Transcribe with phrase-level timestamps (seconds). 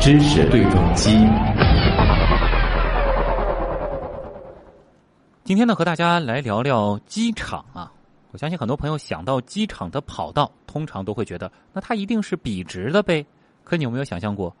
[0.00, 1.10] 知识对撞机。
[5.44, 7.92] 今天呢，和大家来聊聊机场啊。
[8.32, 13.24] 我相信很多朋友想到机场的跑道，通常都会觉得，那它一定是笔直的呗。
[13.62, 14.54] 可你有没有想象过，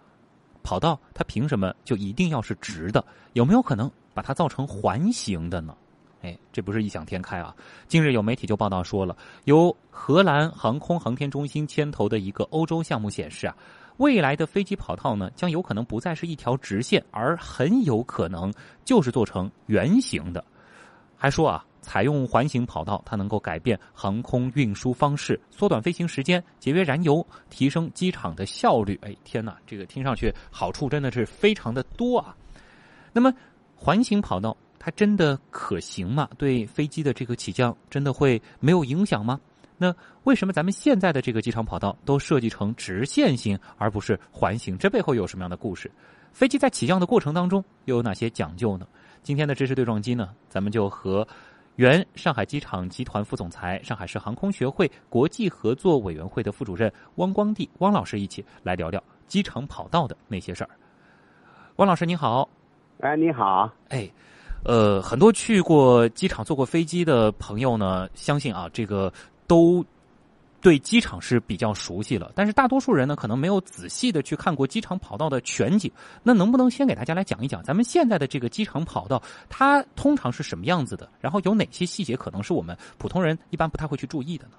[0.62, 3.04] 跑道它凭什么就一定要是直的？
[3.32, 5.74] 有没有可能把它造成环形的呢？
[6.22, 7.54] 哎，这不是异想天开啊！
[7.88, 13.56] 近日有媒体就报道说了，由荷兰航空航天中心牵头的一个欧洲项目显示啊，
[13.96, 18.52] 未来的飞机跑道呢，将有可能不再是一条直线，而很有可能
[18.84, 20.44] 就是做成圆形的。
[21.16, 28.98] 还说啊，采用环形跑道，它能够改变航空运输方式，缩短飞行时间，节约燃油，提升机场的效率。
[29.02, 32.36] 哎，天哪，这个听上去好处真的是非常的多啊！
[33.12, 33.32] 那么，
[33.76, 36.28] 环形跑道它真的可行吗？
[36.36, 39.40] 对飞机的这个起降真的会没有影响吗？
[39.78, 44.76] 那为什么咱们现在的这个机场跑道都设计成直线型而不是环形？
[44.76, 45.88] 这背后有什么样的故事？
[46.32, 48.84] 飞机在起降的过程当中又有哪些讲究呢？
[49.22, 51.24] 今天的知识对撞机呢，咱们就和
[51.76, 60.70] 原上海机场集团副总裁、上海市航空学会国际合作委员会的副主任汪光地汪老师一起来聊聊机场跑道的那些事儿。
[61.76, 62.48] 汪老师你好，
[62.98, 64.10] 哎，你好，哎，
[64.64, 69.12] 呃，很多去过机场、坐过飞机的朋友呢，相信啊，这个
[69.46, 69.84] 都。
[70.64, 75.90] 对机场是比较熟悉了，但是大多数人呢，可能没有仔细的去看过机场跑道的全景。
[76.22, 81.08] 那能不能先给大家来讲一讲，咱们现在的这个机场跑道，它通常是什么样子的？
[81.20, 84.52] 然后有哪些细节可能是我们普通人一般不太会去注意的呢？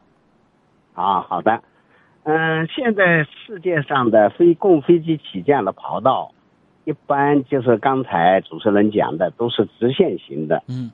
[1.01, 1.63] 啊，好的，
[2.23, 6.29] 嗯，现在世界上的飞供飞机起降的跑道，
[6.85, 10.63] 一般就是刚才主持人讲的，都是直线型的。
[10.67, 10.91] 嗯，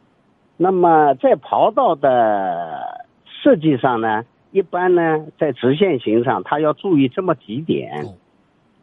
[0.57, 4.23] 那么在跑道的设计上呢？
[4.51, 8.05] 一般呢，在直线型上，它要注意这么几点。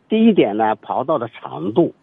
[0.08, 1.94] 第一点呢，跑道的长度。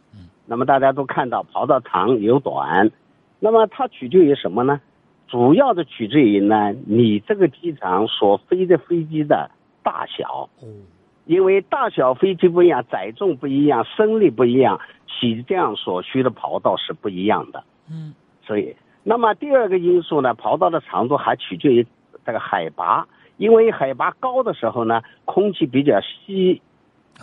[0.45, 2.91] 那么大家都看到，跑道长有短。
[3.39, 4.81] 那么它取决于什么呢？
[5.27, 9.49] 主要的取决于呢，你这个机场所飞的飞机的
[9.81, 10.49] 大小。
[11.25, 17.63] 因为大小飞机不一样，载重不一样，升力不一样，起降所需的跑道是不一样的。
[17.89, 18.13] 嗯。
[18.45, 21.87] 所以，那么第二个因素呢，跑道的长度还取决于
[22.25, 23.07] 这个海拔。
[23.37, 26.61] 因为海拔高的时候呢，空气比较稀，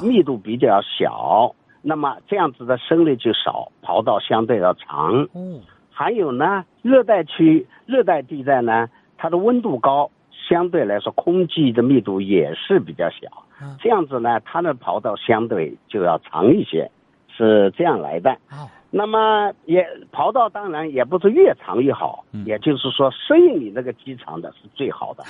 [0.03, 5.29] 密度比较小，那么这样子的升力就少，跑道相对要长。
[5.35, 10.11] 嗯，还有呢，热带区、热带地带呢，它的温度高，
[10.49, 13.45] 相对来说空气的密度也是比较小。
[13.81, 16.91] 这样子呢，它的跑道相对就要长一些，
[17.29, 18.37] 是这样来的。
[18.91, 25.23] 那么也跑道当然也不是越长越好，也就是说适应你那个机场的是最好的。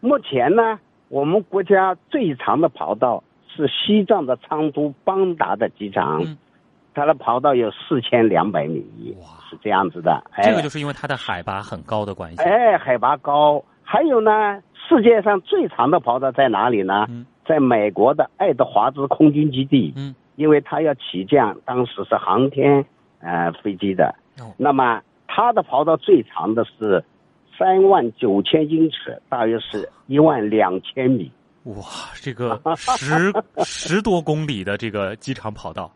[0.00, 0.78] 目前呢，
[1.08, 6.22] 我们国家最长的跑道是西藏的昌都邦达的机场，
[6.92, 8.84] 它的跑道有四千两百米，
[9.48, 10.22] 是这样子的。
[10.42, 12.42] 这个就是因为它的海拔很高的关系。
[12.42, 13.64] 哎，海拔高。
[13.82, 17.06] 还有呢，世界上最长的跑道在哪里呢？
[17.48, 19.94] 在美国的爱德华兹空军基地。
[19.96, 22.84] 嗯，因为他要起降，当时是航天
[23.20, 24.14] 呃飞机的。
[24.38, 24.52] 哦。
[24.58, 27.02] 那么它的跑道最长的是。
[27.58, 31.28] 三万九千英尺，大约是一万两千米。
[31.64, 31.82] 哇，
[32.14, 33.32] 这个十
[33.66, 35.90] 十多公里的这个机场跑道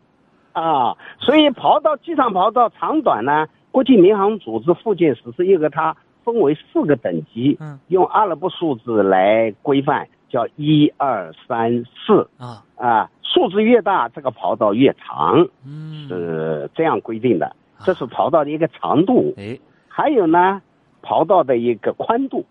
[0.51, 0.93] 啊！
[1.21, 17.55] 所以跑道机场跑道长短呢，国际民航组织附件实施一个，它分为四个等级，嗯，用阿拉伯数字来规范，叫一二三四啊啊，数字越大，这个跑道越长，嗯，是这样规定的。
[17.85, 19.35] 这是跑道的一个长度。
[19.37, 20.59] 哎，还有呢。
[21.05, 22.45] 跑道的一个宽度，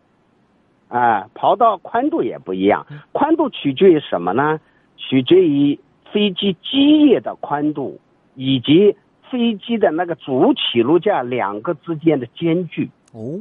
[0.88, 2.86] 啊，跑道宽度也不一样。
[3.10, 4.60] 宽度取决于什么呢？
[4.98, 5.80] 取决于
[6.12, 7.98] 飞机机翼的宽度
[8.34, 8.94] 以及
[9.30, 12.90] 飞机的那个主起落架两个之间的间距。
[13.14, 13.40] 哦，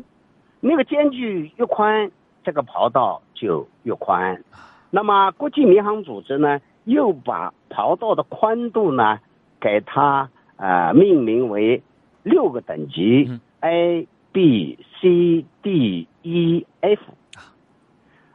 [0.62, 2.10] 那个间距越宽，
[2.46, 4.44] 这个跑道就越宽。
[4.92, 9.20] 那么国际民航组织呢，又把跑道的宽度呢，
[9.60, 11.82] 给它呃命名为
[12.22, 14.08] 六个等级：A。
[14.34, 17.02] B、C、D、E、F，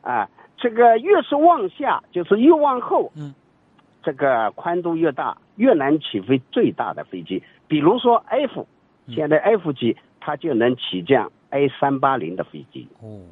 [0.03, 0.29] 啊，
[0.59, 3.35] 这个越是往下，就是越往后，嗯，
[4.03, 7.43] 这个宽度越大，越难起飞最大的飞机。
[7.67, 8.67] 比如说 F，
[9.09, 12.87] 现在 F 级它就能起降 A 三八零的飞机。
[13.01, 13.23] 哦，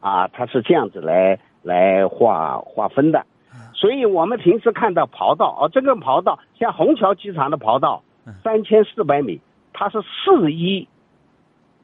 [0.00, 3.24] 啊，它是这样子来来划划分的。
[3.74, 8.02] 所以我们平时看到跑道，哦，这个跑道像虹桥机场的跑道，
[8.44, 9.40] 三千四百米，
[9.72, 10.86] 它是四一。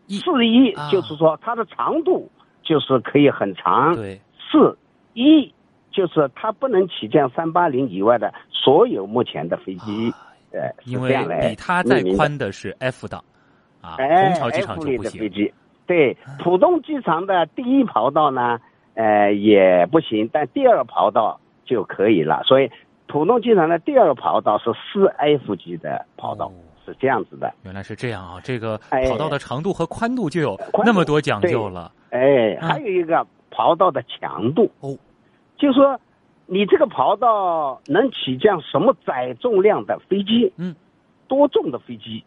[0.08, 2.30] 四一就是说它的长度
[2.62, 4.78] 就是可以很长，对，四
[5.14, 5.52] 一
[5.90, 10.12] 就是它不能起降三八零以外的所有目前的飞机，
[10.52, 12.18] 呃，是因为这样来比它再命名的。
[12.18, 13.24] 宽的是 F 档，
[13.80, 15.52] 啊，哎虹桥机场就不行。
[15.87, 18.59] 对，浦东机场的第一跑道呢，
[18.94, 22.43] 呃，也不行，但第二跑道就可以了。
[22.44, 22.71] 所以，
[23.06, 26.53] 浦东机场的第二跑道是四 F 级的跑道，哦
[26.85, 27.53] 是这样子的。
[27.65, 28.41] 原来是这样啊！
[28.44, 31.91] 这个哎跑道的长度和宽度就有那么多讲究了。
[32.11, 34.97] 哎，嗯还有一个跑道的强度哦，
[35.59, 35.99] 就说
[36.47, 40.77] 你这个跑道能起降什么载重量的飞机，嗯，
[41.27, 42.23] 多重的飞机，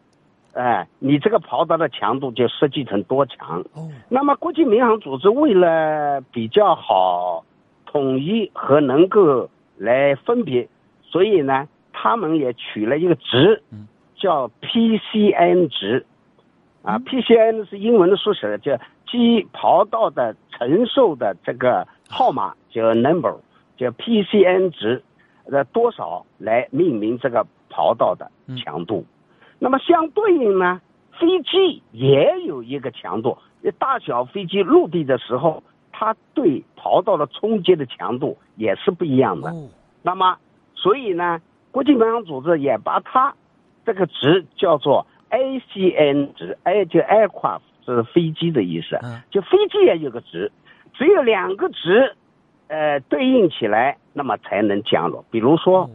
[0.52, 3.60] 哎，你这个跑道的强度就设计成多强。
[3.74, 7.44] 哦，那么国际民航组织为了比较好
[7.86, 10.68] 统一和能够来分别，
[11.02, 13.86] 所以呢，他们也取了一个值嗯，
[14.16, 16.04] 叫 PCN 值，
[16.82, 18.76] 啊，PCN 是英文的缩写，叫
[19.06, 23.36] 机跑道的承受的这个号码叫 number，
[23.76, 25.02] 叫 PCN 值
[25.44, 29.04] 呃多少来命名这个跑道的强度。
[29.60, 30.80] 那么相对应呢，
[31.12, 33.36] 飞机也有一个强度，
[33.78, 35.62] 大小飞机陆地的时候，
[35.92, 39.50] 它对跑道的冲击的强度也是不一样的。
[39.50, 39.68] 哦，
[40.02, 40.36] 那么，
[40.74, 41.40] 所以呢，
[41.70, 43.34] 国际民航组织也把它
[43.84, 50.50] 这个值叫做 ACN 值，A 就 aircraft 是飞机的意思，嗯就飞机也有个值，
[50.94, 52.16] 只有两个值，
[52.68, 55.22] 呃，对应起来，那么才能降落。
[55.30, 55.90] 比如说，哦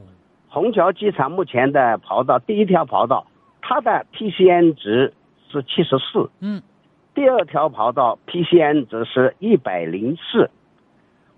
[0.48, 3.26] 虹桥机场目前的跑道第一条跑道，
[3.68, 5.12] 它的 PCN 值
[5.50, 6.62] 是七十四，嗯，
[7.16, 10.52] 第二条跑道 PCN 值是一百零四。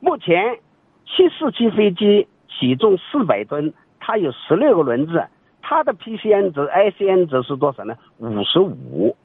[0.01, 0.59] 目前
[1.05, 5.25] 七四七飞机体重四百吨，它有十六个轮子，
[5.61, 7.95] 它的 PCN 值、ICN 值是多少呢？
[8.17, 9.15] 五十五。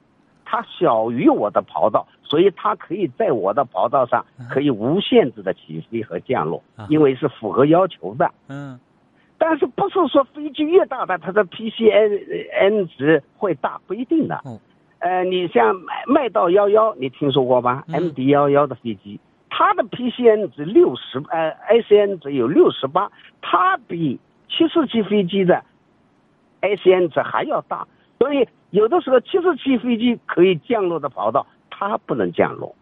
[0.45, 8.31] 它小于我的跑道，所以它可以在我的跑道上可以无限制的起飞和降落啊，因为是符合要求的。
[8.49, 8.79] 嗯，
[9.45, 14.41] 但是不是说飞机越大的它的 PCN 值会大，不一定的。
[14.47, 14.57] 嗯
[15.01, 19.19] 呃，你像麦麦道幺幺，你听说过吗、嗯 m d 幺幺的飞机，
[19.51, 23.11] 它的 PCN 值六十，呃，ACN 值有六十八，
[23.41, 25.65] 它比七四七飞机的
[26.61, 27.85] ACN 值还要大。
[28.21, 32.75] 所以有的时候七四七飞机可以降落的跑道，它不能降落，哦，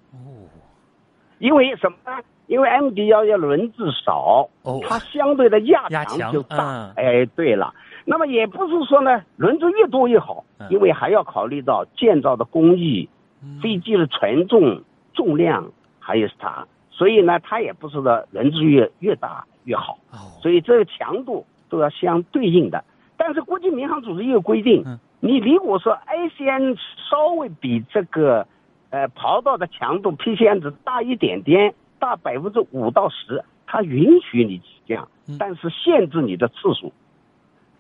[1.41, 2.23] 因为什么呢？
[2.47, 4.81] 因为 MD 幺幺轮子少，哦。
[4.83, 6.57] 它相对的压压强强就大。
[6.57, 6.93] 嗯。
[6.97, 10.67] 哎，对了，那么也不是说呢，轮子越多越好，嗯。
[10.71, 13.09] 因为还要考虑到建造的工艺、
[13.43, 13.59] 嗯。
[13.61, 14.83] 飞机的权重、
[15.15, 22.85] 重量，还有它，所以呢，它也不是说轮子越越大越好，哦，所以这个强度都要相对应的。
[23.17, 26.77] 但是国际民航组织也有规定嗯，你如果说 ACN
[27.09, 28.47] 稍微比这个
[28.91, 36.93] 呃跑道的强度 PCN 值大一点点，大百分之五到十，它允许你起降嗯，但是限制你的次数。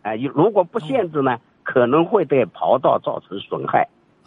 [0.02, 3.86] 哎、如果不限制呢，可能会对跑道造成损害，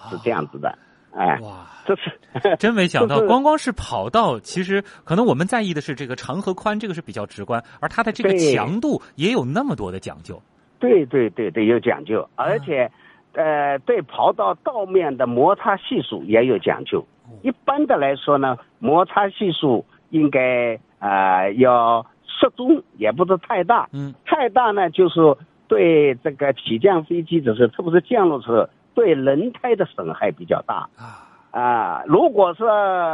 [0.09, 0.77] 是这样子的。
[1.15, 10.41] 哎，哇，这是真没想到， 光光是跑道，其实可能我们在意的是这个长和宽，这个是比较直观，而它的这个强度也有那么多的讲究。
[10.79, 12.91] 对对对对，有讲究，而且，
[13.33, 17.05] 呃，对跑道道面的摩擦系数也有讲究。
[17.41, 23.89] 一般的来说呢，摩擦系数应该呃要适中，也不是太大。
[23.93, 25.19] 嗯，太大呢，就是
[25.67, 30.87] 对这个起降飞机的时候，特别是降落时候，对轮胎的损害比较大。
[30.97, 32.63] 啊，啊，如果是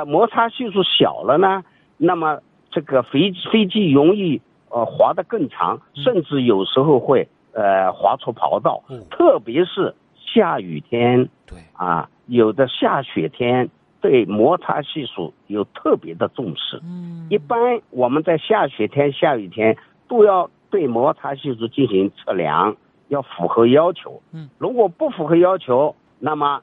[0.05, 1.63] 摩擦系数小了呢，
[1.97, 2.39] 那么
[2.71, 9.93] 这个飞飞机容易呃滑得更长，甚至有时候会呃滑出跑道，哦特别是
[10.33, 13.69] 下雨天对，啊，有的下雪天
[14.01, 16.79] 对摩擦系数有特别的重视。
[16.83, 19.75] 嗯，一般我们在下雪天、下雨天
[20.07, 22.75] 都要对摩擦系数进行测量，
[23.07, 24.21] 要符合要求。
[24.31, 26.61] 嗯，如果不符合要求，那么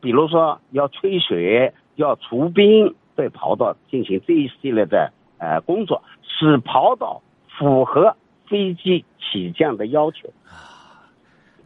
[0.00, 8.14] 比如说要吹雪、要除冰，对跑道进行这一系列的呃工作，使跑道符合
[8.46, 10.28] 飞机起降的要求。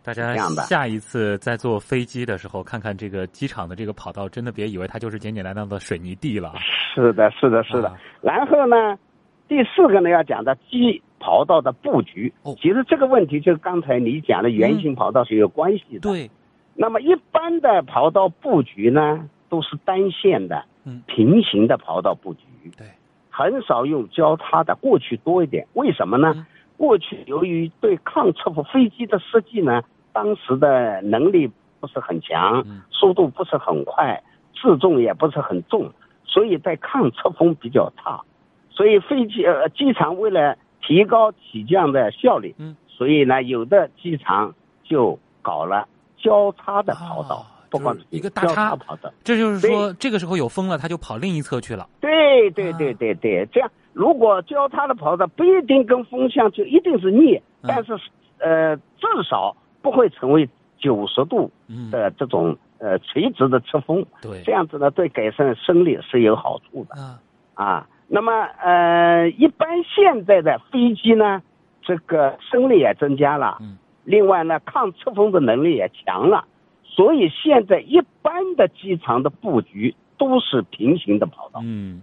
[0.03, 0.35] 大家
[0.67, 6.55] 下一次在坐飞机的时候，看看这个机场的这个跑道，真的别以为它就是简简单单的水泥地了。
[6.95, 7.89] 是的，是的，是的。
[7.89, 8.99] 啊然后呢，
[9.47, 12.33] 第四个呢要讲的机跑道的布局。
[12.43, 16.01] 哦其实这个问题就是刚才你讲的圆形跑道是有关系的。
[16.01, 16.31] 对，
[16.75, 22.41] 那么一般的跑道布局呢，都是单线的、嗯平行的跑道布局，
[22.77, 22.87] 对，
[23.29, 24.75] 很少用交叉的。
[24.77, 26.33] 过去多一点，为什么呢？
[26.35, 26.47] 嗯
[26.81, 29.83] 过去由于对抗侧风飞机的设计呢，
[30.15, 31.47] 当时的能力
[31.79, 34.23] 不是很强，嗯速度不是很快，
[34.55, 35.93] 自重也不是很重，
[36.25, 38.23] 所以在抗侧风比较差。
[38.71, 49.13] 所以飞机呃机场为了提高起降的效率，嗯，所以呢有的机场就搞了交叉的跑道，啊不光一个大叉跑道。
[49.23, 51.87] 这就是说，这个时候有风了，他就跑另一侧去了。
[52.01, 57.69] 对对对对对，这样如果交叉的跑道不一定跟风向就一定是逆，嗯。
[57.69, 57.99] 但是
[58.39, 64.43] 呃至少不会成为九十度嗯，的这种呃垂直的侧风，对。
[64.45, 67.01] 这样子呢对改善生理是有好处的。
[67.01, 67.21] 啊，
[67.55, 67.89] 啊。
[68.13, 68.33] 那么
[68.63, 71.43] 呃一般现在的飞机呢，
[71.83, 76.45] 这个升力也增加了，嗯，另外呢抗侧风的能力也强了，
[76.83, 81.61] 所以现在一般的机场的布局都是平行的跑道。
[81.63, 82.03] 嗯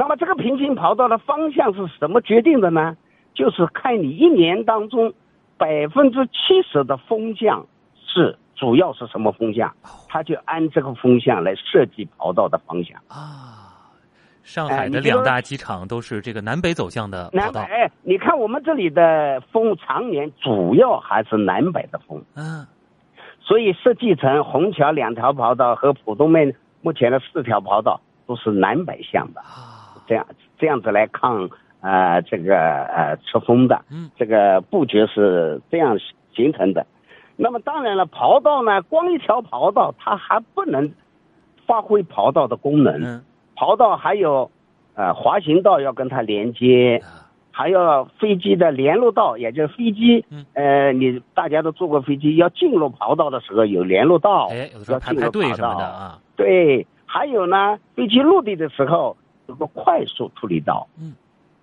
[0.00, 2.96] 那么这个平行跑道的方向是什么决定的呢？
[3.34, 5.12] 就是看你一年当中
[5.58, 7.66] 百分之七十的风向
[8.06, 9.70] 是主要是什么风向，
[10.08, 12.98] 它就按这个风向来设计跑道的方向。
[13.08, 13.92] 啊，
[14.42, 17.60] 上海的两大机场都是这个南北走向的跑道。
[17.60, 22.66] 南北，哎，你看我们这里的风常年主要还是南北的风，嗯
[23.38, 29.40] 所以设计成虹桥两条跑道和浦东面目前的四条跑道都是南北向的。
[29.42, 29.79] 啊，
[30.10, 30.26] 这样
[30.58, 31.48] 这样子来抗
[31.80, 35.96] 呃这个呃出风的，嗯这个布局是这样
[36.34, 36.84] 形成的。
[37.36, 40.90] 那么当然了，跑道呢，光一条跑道它还不能
[41.64, 43.22] 发挥跑道的功能，嗯
[43.54, 44.50] 跑道还有
[44.96, 56.18] 呃滑行道要跟它连接，啊还要飞机的联络道，也就是飞机嗯，呃，你大家都坐过飞机，要进入跑道的时候有联络道，哎，有的时候要进排排队入跑道什么的啊。
[56.36, 59.16] 对，还有呢，飞机落地的时候
[59.50, 60.86] 有个快速处理道。
[60.98, 61.12] 嗯，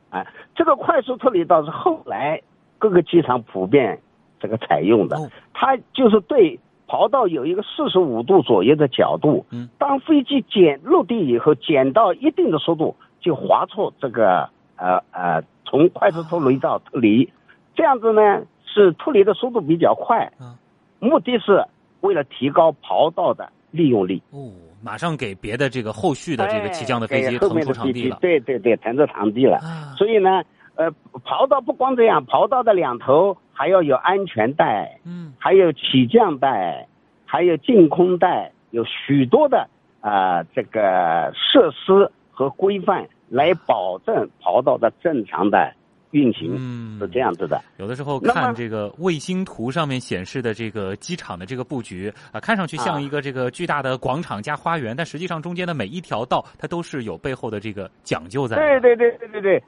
[0.10, 2.42] 啊，这个快速处理道是后来
[2.78, 4.00] 各个机场普遍
[4.40, 9.46] 这个采用的，哦它就是对跑道有一个四十五度左右的角度。
[9.52, 17.32] 嗯，当飞机减落地以后，减到一定的速度，就滑出这个呃呃从快速处理道脱离，
[17.74, 20.32] 这样子呢是脱离的速度比较快。
[20.42, 20.56] 嗯
[21.00, 21.64] 目的是
[22.02, 24.20] 为了提高跑道的利用率。
[24.32, 24.50] 哦，
[24.88, 28.18] 马上给别的这个后续的这个起降的飞机腾出场地了。
[28.22, 29.58] 对对对，腾出场地了。
[29.58, 30.42] 啊，所以呢，
[30.76, 30.90] 呃，
[31.26, 36.88] 跑道不光这样，跑道的两头还要有安全带，嗯还有起降带，
[37.26, 39.68] 还有净空带，有许多的
[40.00, 45.74] 啊、呃这个设施和规范来保证跑道的正常的
[46.12, 47.62] 运行，嗯，是这样子的。
[47.78, 58.56] 有的时候看这个卫星图上面显示的这个机场的这个布局啊，看上去像啊一个这个巨大的广场加花园，但实际上中间的每一条道它都是有背后的这个讲究在。
[58.56, 59.64] 对对对对对对，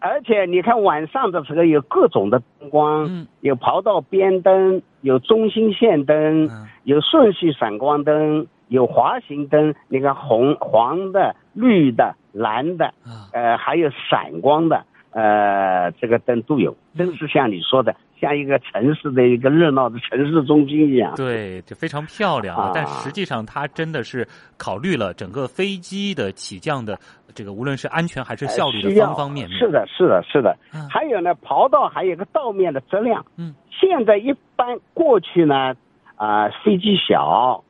[0.00, 21.14] 而且你看晚上的时候有各种的灯光，嗯有跑道边灯，有中心线灯，嗯有顺序闪光灯，有滑行灯，你看红、黄的、绿的、蓝的，啊，呃，还有闪光的，呃，这个灯都有，真是像你说的，像一个城市的一个热闹的城市中心一样。
[21.16, 22.68] 对，就非常漂亮啊！
[22.68, 24.26] 啊但实际上它真的是
[24.56, 26.98] 考虑了整个飞机的起降的
[27.34, 29.58] 这个，无论是安全还是效率的方方面面。
[29.58, 30.56] 是的，是的，是的。
[30.72, 33.24] 嗯还有呢，跑道还有个道面的质量。
[33.36, 35.74] 嗯，现在一般过去呢，
[36.16, 37.62] 啊、飞机小，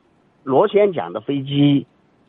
[0.44, 1.84] 螺旋桨的飞机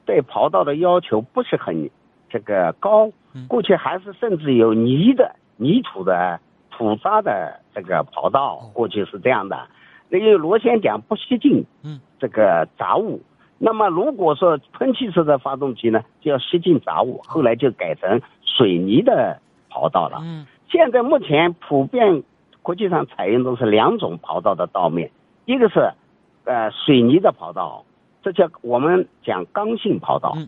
[0.06, 1.88] 对跑道的要求不是很
[2.32, 3.14] 这个高嗯。
[3.48, 6.40] 过去还是甚至有泥的、泥土的、
[6.72, 9.68] 土渣的这个跑道哦，过去是这样的。
[10.10, 12.00] 那因为螺旋桨不吸进嗯。
[12.20, 13.22] 这个杂物。
[13.58, 20.20] 那么如果说喷气式的发动机呢，就要吸进杂物，后来就改成水泥的跑道了。
[20.22, 20.46] 嗯。
[20.70, 22.24] 现在目前普遍
[22.62, 25.12] 国际上采用的是两种跑道的道面，
[25.46, 25.92] 一个是
[26.46, 27.84] 呃水泥的跑道，
[28.22, 30.48] 这叫我们讲刚性跑道，嗯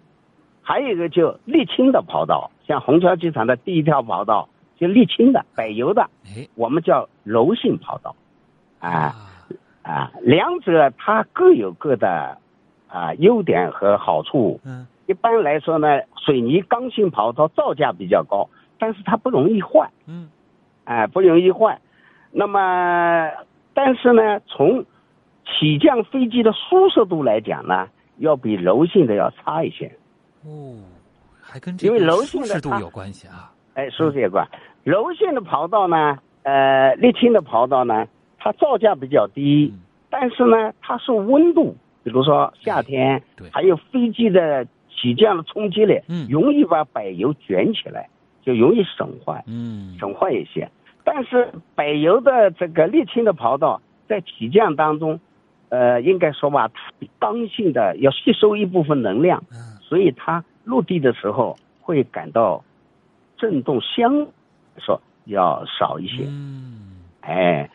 [0.67, 8.15] 还有一个就沥青的跑道，像虹桥机场的第一条跑道就沥青的柏油的，哎我们叫柔性跑道，
[8.79, 9.13] 啊啊
[9.84, 12.39] 啊，两者它各有各的
[12.88, 14.60] 啊优点和好处。
[14.65, 19.91] 嗯一般来说呢，水泥刚性跑道造价比较高，但是它不容易坏。
[20.07, 20.27] 嗯
[20.86, 21.79] 哎，不容易坏。
[22.31, 23.29] 那么，
[23.75, 24.84] 但是呢，从
[25.45, 29.95] 起降飞机的舒适度来讲呢，要比柔性的要差一些。
[30.46, 30.78] 哦，
[31.42, 33.52] 还跟这因为个柔性的它舒适度有关系啊。
[33.74, 34.48] 哎，舒适有关。
[34.84, 48.08] 柔性的跑道呢，呃，沥青的跑道呢，它造价比较低，嗯但是呢，它受温度，比如说夏天，对还有飞机的起降的冲击力，嗯容易把柏油卷起来，
[48.42, 49.44] 就容易损坏。
[49.48, 50.70] 嗯损坏一些。
[51.04, 55.20] 但是柏油的这个沥青的跑道在起降当中，
[55.70, 62.63] 呃，应该说吧，它比刚性的要吸收一部分能量，嗯所以它落地的时候会感到
[63.38, 64.27] 震动相
[64.77, 66.24] 说要少一些。
[66.27, 67.01] 嗯。
[67.22, 67.70] 哎，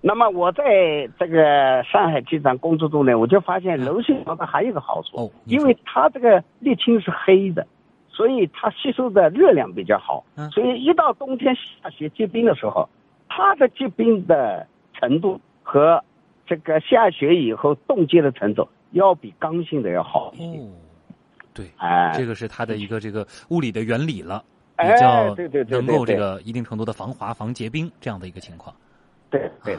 [0.00, 7.66] 那么我在这个上海机场工作中呢，我就发现柔性跑道还有一个好处，哦因为它这个沥青是黑的，
[8.08, 10.50] 所以它吸收的热量比较好，嗯。
[10.50, 12.88] 所以一到冬天下雪结冰的时候，
[13.28, 16.02] 它的结冰的程度和
[16.46, 20.58] 这个下雪以后冻结的程度要比刚性的要好一些。
[20.58, 20.68] 哦，
[21.60, 24.42] 对，哎，这个是它的一个这个物理的原理了，
[24.78, 25.34] 比哎较
[25.68, 28.74] 能够这个一定程度的防滑、防结冰这样的一个情况。
[29.28, 29.76] 对对。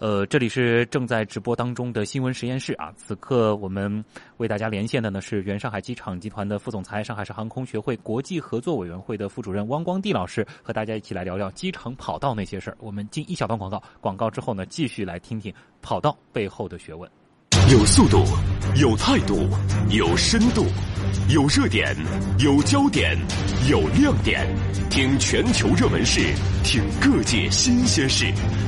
[0.00, 2.92] 呃，这里是正在直播当中的新闻实验室啊。
[2.96, 4.04] 此刻我们
[4.38, 12.76] 为大家连线的呢是原上海机场集团的副总裁、上海市航空学会国际合作委员会的副主任汪光地老师，和大家一起来聊聊机场跑道那些事儿。
[12.80, 17.08] 我们进一小段广告，广告之后呢，继续来听听跑道背后的学问。
[17.72, 18.22] 有速度，
[18.76, 19.48] 有态度，
[19.88, 20.66] 有深度，
[21.30, 21.96] 有热点，
[22.38, 23.16] 有焦点，
[23.68, 24.46] 有亮点。
[24.90, 26.20] 听全球热门事，
[26.62, 28.26] 听各界新鲜事。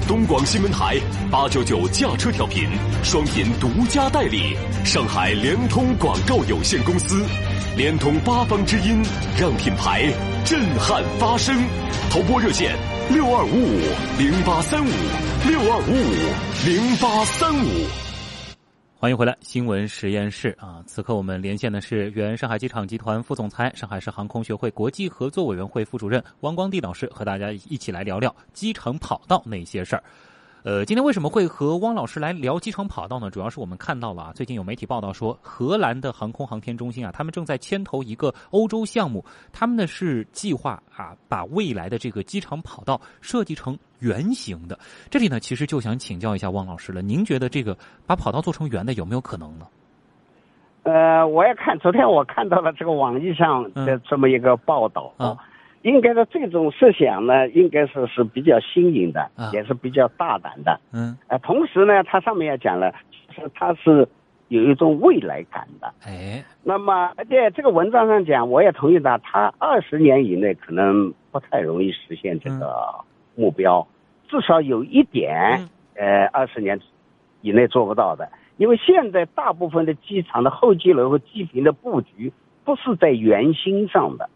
[0.09, 0.97] 东广新闻台
[1.31, 2.71] 八九九驾车调频，
[3.05, 7.23] 双频独家代理，上海联通广告有限公司，
[7.77, 9.03] 联通八方之音，
[9.39, 10.11] 让品牌
[10.47, 11.55] 震撼发声。
[12.11, 12.75] 投播热线
[13.11, 13.81] 六二五五
[14.19, 14.91] 零八三五
[15.47, 18.06] 六二五五零八三五。
[18.99, 20.83] 欢迎回来，新闻实验室啊！
[20.87, 30.03] 此刻我们连线的是原上海机场集团副总裁、上海市航空学会国际合作委员会副主任汪光地老师，和大家一起来聊聊机场跑道那些事儿。
[30.67, 33.31] 呃，今天为什么会和汪老师来聊机场跑道呢？
[33.31, 44.77] 主要是我们看到了啊，最近有媒体报道说，荷兰的航空航天中心啊，他们正在牵头一个欧洲项目，他们呢是计划啊，把未来的这个机场跑道设计成圆形的。
[45.09, 49.69] 这里呢，其实就想请教一下汪老师了，您觉得这个把跑道做成圆的有没有可能呢？
[50.83, 55.37] 呃，我也看，昨天我看到了这个网易上的这么一个报道，嗯
[55.87, 60.81] 应该说这种设想呢，应该是是比较新颖的，啊也是比较大胆的。
[60.93, 62.93] 嗯，呃，同时呢，它上面也讲了，
[63.33, 64.09] 是它是
[64.49, 65.95] 有一种未来感的。
[66.05, 72.75] 哎，那么而且这个文章上讲，我也同意的，它二十年以内可能不太容易实现这个
[73.37, 73.87] 目标，
[74.29, 76.81] 至少有一点，呃，二十年
[77.43, 82.33] 以内做不到的，因为现在大部分的机场的候机楼和机坪的布局
[82.65, 84.29] 不是在圆心上的。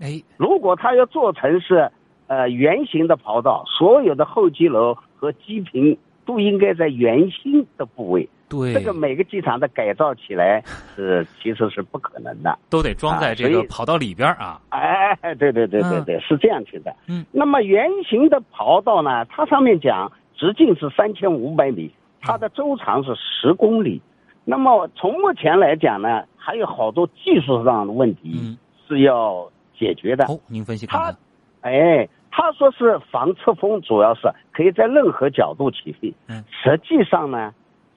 [0.00, 1.90] 哎，如果它要做成是
[2.26, 8.28] 呃圆形的跑道，所有的候机楼和机坪都应该在圆心的部位。
[8.48, 10.62] 对，这个每个机场的改造起来
[10.96, 12.58] 是其实是不可能的。
[12.70, 14.58] 都得装在这个跑道里边啊。
[14.70, 16.94] 哎，对对对对对，是这样去的。
[17.08, 21.90] 嗯，那么圆形的跑道呢，它上面讲直径是三千五百米，
[22.22, 24.00] 它的周长是十公里。
[24.46, 28.56] 那么从目前来讲呢，还有好多技术上的问题嗯，
[28.88, 29.46] 是要
[29.78, 30.24] 解决的。
[30.26, 31.16] 哦，您分析看他看。，
[31.60, 36.12] 哎，他说是防侧风，主要是可以在任何角度起飞。
[36.28, 37.54] 嗯，实际上呢，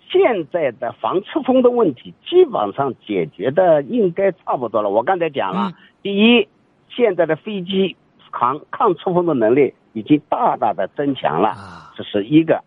[0.10, 4.90] 现在的防侧风的问题基本上解决的应该差不多了。
[4.90, 6.48] 我刚才讲了，嗯第一，
[6.90, 7.96] 现在的飞机
[8.32, 12.64] 抗抗侧风的能力已经大大的增强了，啊，这是一个。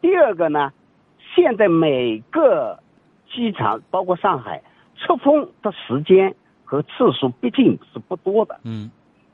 [0.00, 0.72] 第二个呢，
[1.34, 2.78] 现在每个
[3.30, 4.62] 机场，包括上海，
[4.96, 6.34] 侧风的时间
[6.68, 8.60] 和次数毕竟是不多的。
[8.64, 8.90] 嗯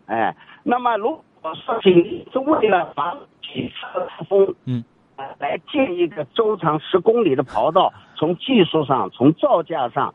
[0.06, 4.84] 哎，那么如果说仅是为了防止侧风，嗯，
[5.16, 10.14] 呃，来建一个周长十公里的跑道，从技术上、从造价上，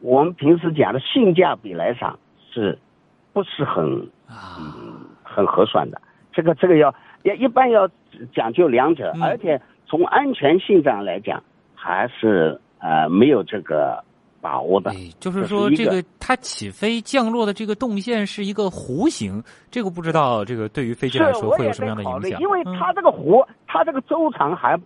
[0.00, 2.18] 我们平时讲的性价比来讲，
[2.50, 2.76] 是
[3.32, 4.58] 不是很啊，
[5.22, 6.00] 很合算的？
[6.32, 7.88] 这个这个要要一般要
[8.34, 11.42] 讲究两者，嗯而且从安全性上来讲，
[11.74, 14.02] 还是呃没有这个
[14.46, 14.92] 把握的。
[14.92, 22.40] 哎，就是说这个它起飞降落的这个动线是一个弧形，这个不知道这个对于飞机是来，说会有什么样的影响？
[22.40, 24.78] 因为嗯它这个弧，它这个周长还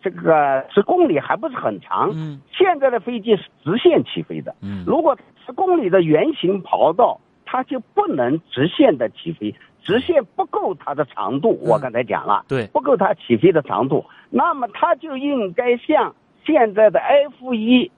[0.00, 2.10] 这个十公里还不是很长。
[2.14, 11.58] 嗯现在的飞机是直线起飞的，嗯如果十公里的圆形跑道，它就不能直线的起飞，直线不够它的长度。
[11.60, 16.14] 我刚才讲了，对，不够它起飞的长度，那么它就应该像
[16.46, 17.90] 现在的 F 一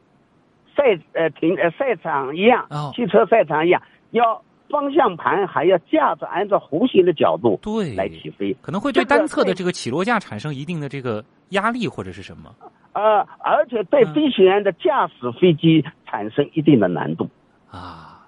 [0.76, 8.56] 赛呃停呃赛场一样哦，汽车赛场一样，要方向盘还要架着按照弧形的角度对来起飞。
[8.60, 12.54] 可能会对单侧的这个起落架产生一定的这个压力或者是什么
[12.92, 17.28] 呃，而且对嗯飞行员的驾驶飞机产生一定的难度。
[17.70, 18.26] 啊？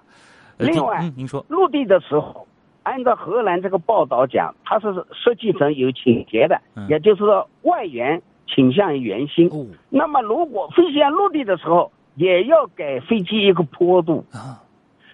[0.57, 2.47] 呃另外您嗯，您说陆地的时候，
[2.83, 9.47] 按照荷兰这个报道讲，它是设计成有倾斜的，嗯也就是说外圆倾向于圆心。
[9.49, 14.25] 哦那么如果飞行员落地的时候，也要给飞机一个坡度。
[14.33, 14.61] 啊，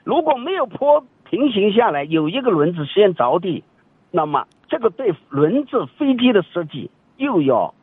[0.04, 3.64] 如果没有坡平行下来有一个轮子先着地，
[4.10, 7.74] 那么这个对轮子飞机的设计又要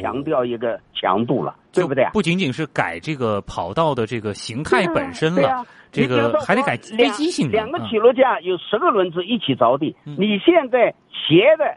[0.00, 2.10] 强调一个强度了，对不对啊？
[2.12, 7.52] 不仅仅是改这个跑道的这个形态本身了，这个还得改飞机性能。
[7.52, 11.76] 两个起落架有十个轮子一起着地，你现在斜的，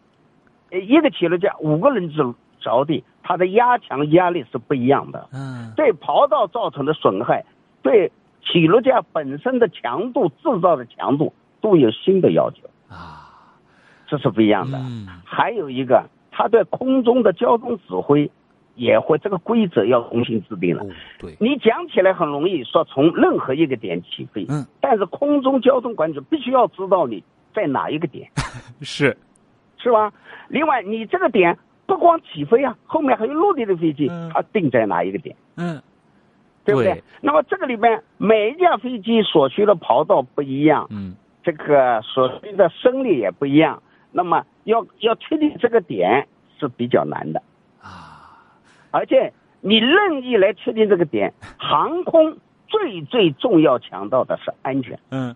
[0.72, 2.16] 呃，一个起落架五个轮子
[2.62, 5.28] 着地，它的压强压力是不一样的。
[5.34, 7.44] 嗯，对跑道造成的损害，
[7.82, 8.12] 对
[8.44, 13.34] 起落架本身的强度制造的强度都有新的要求啊，
[14.06, 14.78] 这是不一样的。
[14.78, 18.30] 嗯，还有一个，它对空中的交通指挥
[18.76, 20.84] 也会这个规则要重新制定了。
[20.84, 27.24] 哦，对，你讲起来很容易，说从任何一个点起飞，嗯，但是空中交通管制必须要知道你
[27.56, 28.30] 在哪一个点，
[28.82, 29.18] 是
[29.78, 30.14] 是吧？
[30.48, 31.58] 另外，你这个点
[31.96, 34.30] 不光起飞啊，后面还有落地的飞机，嗯。
[34.34, 35.34] 它定在哪一个点？
[35.56, 35.82] 嗯，
[36.66, 36.94] 对不对？
[36.94, 37.04] 对。
[37.22, 41.16] 那么这个里面每一架飞机所需的跑道不一样，嗯。
[41.42, 43.82] 这个所需的升力也不一样，
[44.12, 46.28] 那么要要确定这个点
[46.60, 47.42] 是比较难的，
[47.82, 48.50] 啊，
[48.92, 49.32] 而且
[49.62, 52.36] 你任意来确定这个点，航空
[52.68, 55.36] 最最重要强调的是安全，嗯，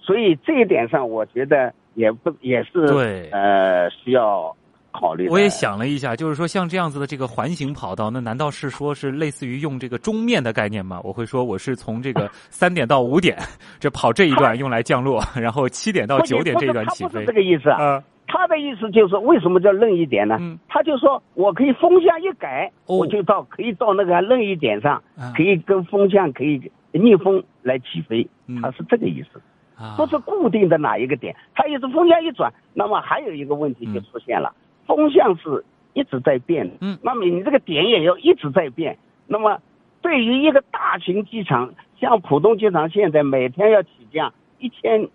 [0.00, 3.28] 所以这一点上，我觉得也不也是对。
[3.30, 4.56] 呃需要
[4.98, 5.28] 考虑。
[5.28, 11.00] 我也想了一下，就是说像这样子的这个环形跑道，那难道是说是类似于用这个钟面的概念吗？
[11.04, 13.38] 我会说我是从这个 三点到五点，
[13.78, 17.32] 这跑这一段用来降落，然后七点到不九点这一段起飞不是这。
[17.32, 17.82] 个意思啊。
[17.82, 20.36] 啊，他的意思就是为什么叫任意点呢？
[20.40, 26.60] 嗯他就说我可以风向一改，哦我就到可以到那个任意点上，啊可以跟风向可以
[26.92, 29.40] 逆风来起飞，嗯他是这个意思，
[29.76, 31.34] 啊不是固定的哪一个点。
[31.54, 34.52] 他也是风向一转，那么还有一个问题就出现了，
[34.86, 38.98] 风向是一直在变的，嗯那么你这个点也要一直在变。
[39.26, 39.60] 那么
[40.00, 45.08] 对于一个大型机场，像浦东机场现在每天要起降一千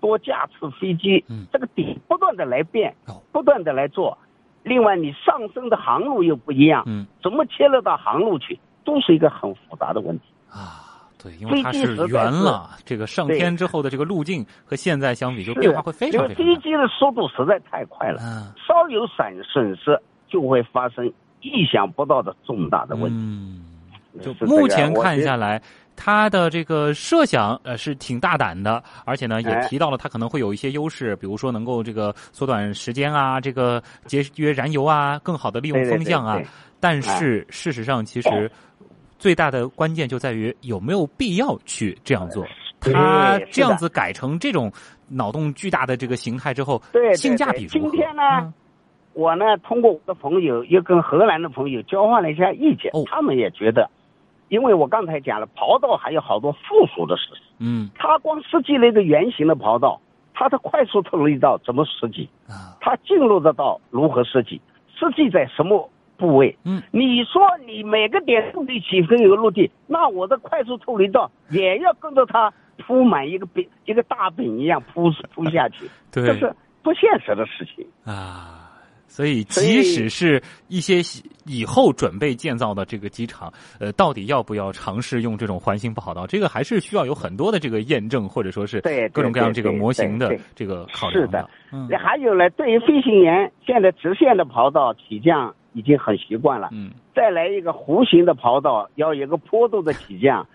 [0.00, 4.16] 多架次飞机，嗯这个点不断的来变哦，不断的来做。
[4.62, 10.24] 另外，你上升的航路又不一样，嗯怎么切入到航路去，都是一个很复杂的问题。
[10.50, 10.89] 啊，
[11.22, 16.60] 对，因为它是圆了，这个上天之后的这个路径和现在相比，就变化会非常因为非常大。
[16.60, 21.06] 飞机的速度实在太快了，嗯稍有损损失就会发生
[21.42, 23.16] 意想不到的重大的问题。
[23.18, 23.64] 嗯，
[24.22, 25.60] 就目前看下来，
[25.94, 36.48] 他的这个设想呃是挺大胆的，而且呢也哎提到了他可能会有一些优势，比如说能够这个缩短时间啊，这个节约燃油啊，更好的利用风向啊对对。
[36.82, 38.50] 但是事实上，其实
[39.20, 42.44] 最大的关键就在于有没有必要去这样做。
[42.80, 44.72] 对它这样子改成这种
[45.06, 47.78] 脑洞巨大的这个形态之后，对对性价比如何？
[47.78, 48.54] 今天呢嗯
[49.12, 53.90] 我呢，通过我的朋友又跟荷兰的朋友交换了一下意见，哦他们也觉得，
[54.48, 56.58] 因为我刚才讲了，跑道还有好多附
[56.94, 60.00] 属的设施，嗯他光设计了一个圆形的跑道，
[60.32, 62.26] 它的快速透力道怎么设计？
[62.48, 64.58] 啊它进入的道如何设计？
[64.96, 66.56] 设计在什么部位？
[66.64, 72.52] 嗯，你说你每个点都得起飞有落地，那我的快速透离道也要跟着它
[72.86, 77.84] 铺满一个饼，一个大饼一样铺铺下去，对这是不现实的事情。
[78.04, 78.58] 啊。
[79.12, 81.00] 所以，即使是一些
[81.44, 91.50] 以后准备建造的这个机场，呃，到底要不要尝试用这种环形跑道，这个还是需要有很多的这个验证，或者说是对对各种各样这个模型的这个考量是的。
[91.72, 100.46] 嗯那还有呢，对于飞行员，现在直线的跑道起降已经很习惯了，嗯再来一个弧形的跑道，要有一个坡度的起降，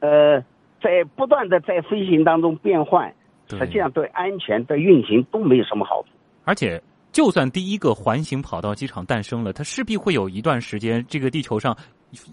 [0.00, 0.40] 呃，
[0.82, 3.12] 在不断的在飞行当中变换，
[3.48, 6.08] 实际上对安全、的运行都没有什么好处。
[6.44, 6.80] 而且，
[7.12, 11.76] 就算第一个环形跑道机场诞生了，它势必会有一段时间，这个地球上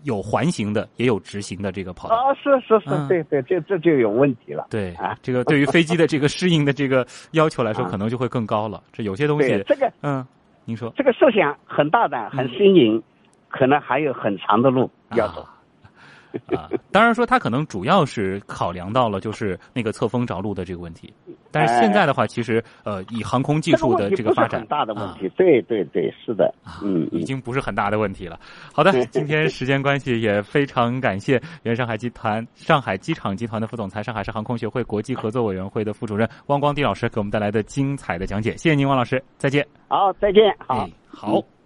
[0.03, 2.15] 有环形的，也有直行的这个跑道。
[2.15, 4.67] 啊，是是是，嗯对对，这这就有问题了。
[4.69, 8.81] 对啊，这个对于飞机的这个适应的这个要求来说，啊可能就会更高了。
[8.91, 10.25] 这有些东西，这个嗯，
[10.65, 10.91] 您说。
[10.95, 13.03] 这个设想很大胆、很新颖，
[13.49, 15.41] 可能还有很长的路要走。
[15.41, 15.60] 啊
[16.55, 21.13] 啊，当然说他可能主要是考量到了就是那个侧风着陆的这个问题，
[21.51, 25.29] 但是现在的话，其实呃，以航空技术的这个发展很大的问啊题。
[25.37, 27.25] 对对对，是的，嗯已嗯。
[27.25, 28.39] 经不是很大的问题了。
[28.73, 38.51] 好的，今天时间关系，也非常感谢原上海集团上海机场集团的副总裁、上海市航空学会国际合作委员会的副主任汪光迪老师给我们带来的精彩的讲解。
[38.57, 39.65] 谢谢您，汪老师，再见。
[39.87, 40.43] 好，再见。
[40.59, 40.89] 好哎，。
[41.07, 41.60] 好。